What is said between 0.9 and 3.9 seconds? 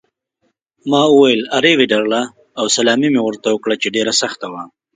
ما وویل: 'A rivederla' او سلامي مې ورته وکړه چې